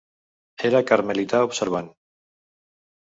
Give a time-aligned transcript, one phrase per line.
[0.69, 1.93] Era carmelità observant.